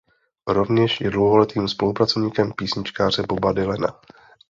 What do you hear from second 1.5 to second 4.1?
spolupracovníkem písničkáře Boba Dylana.